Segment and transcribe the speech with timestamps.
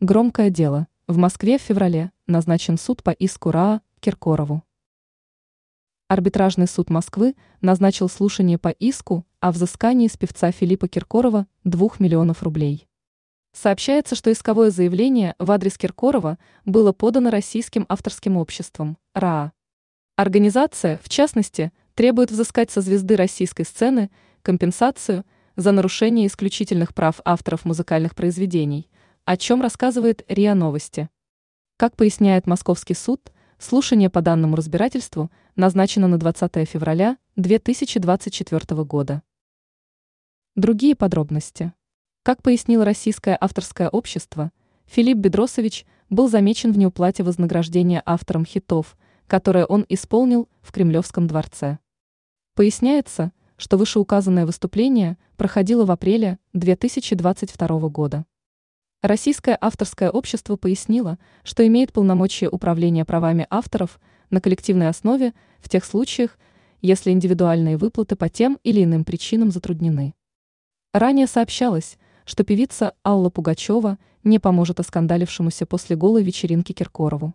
[0.00, 0.86] Громкое дело.
[1.08, 4.62] В Москве в феврале назначен суд по иску РАА Киркорову.
[6.06, 12.44] Арбитражный суд Москвы назначил слушание по иску о взыскании с певца Филиппа Киркорова 2 миллионов
[12.44, 12.86] рублей.
[13.52, 19.50] Сообщается, что исковое заявление в адрес Киркорова было подано Российским авторским обществом РАА.
[20.14, 24.12] Организация, в частности, требует взыскать со звезды российской сцены
[24.42, 25.24] компенсацию
[25.56, 28.88] за нарушение исключительных прав авторов музыкальных произведений–
[29.28, 31.10] о чем рассказывает РИА Новости.
[31.76, 39.22] Как поясняет Московский суд, слушание по данному разбирательству назначено на 20 февраля 2024 года.
[40.56, 41.74] Другие подробности.
[42.22, 44.50] Как пояснило Российское авторское общество,
[44.86, 51.80] Филипп Бедросович был замечен в неуплате вознаграждения авторам хитов, которые он исполнил в Кремлевском дворце.
[52.54, 58.24] Поясняется, что вышеуказанное выступление проходило в апреле 2022 года.
[59.02, 65.84] Российское авторское общество пояснило, что имеет полномочия управления правами авторов на коллективной основе в тех
[65.84, 66.36] случаях,
[66.82, 70.14] если индивидуальные выплаты по тем или иным причинам затруднены.
[70.92, 77.34] Ранее сообщалось, что певица Алла Пугачева не поможет оскандалившемуся после голой вечеринки Киркорову.